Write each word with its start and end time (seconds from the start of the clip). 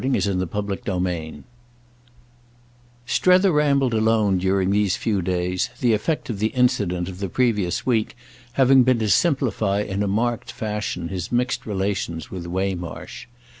Book 0.01 0.75
Eighth 0.87 0.89
I 0.89 1.41
Strether 3.05 3.51
rambled 3.51 3.93
alone 3.93 4.39
during 4.39 4.71
these 4.71 4.95
few 4.95 5.21
days, 5.21 5.69
the 5.79 5.93
effect 5.93 6.27
of 6.31 6.39
the 6.39 6.47
incident 6.47 7.07
of 7.07 7.19
the 7.19 7.29
previous 7.29 7.85
week 7.85 8.17
having 8.53 8.81
been 8.81 8.97
to 8.97 9.09
simplify 9.09 9.81
in 9.81 10.01
a 10.01 10.07
marked 10.07 10.51
fashion 10.51 11.09
his 11.09 11.31
mixed 11.31 11.67
relations 11.67 12.31
with 12.31 12.47
Waymarsh. 12.47 13.27